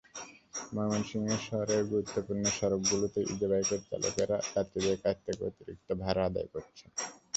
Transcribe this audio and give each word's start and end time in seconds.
ময়মনসিংহ 0.71 1.29
শহরের 1.47 1.81
গুরুত্বপূর্ণ 1.91 2.43
সড়কগুলোতে 2.57 3.19
ইজিবাইকের 3.25 3.81
চালকেরা 3.89 4.37
যাত্রীদের 4.51 4.97
কাছ 5.03 5.15
থেকে 5.25 5.41
অতিরিক্ত 5.49 5.87
ভাড়া 6.01 6.21
আদায় 6.29 6.49
করছেন। 6.53 6.89